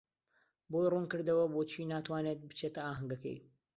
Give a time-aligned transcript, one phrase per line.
[0.71, 3.37] بۆی ڕوون کردەوە بۆچی ناتوانێت بچێتە ئاهەنگەکەی.